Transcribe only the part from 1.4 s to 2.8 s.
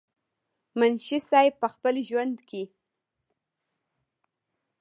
پۀ خپل ژوند کښې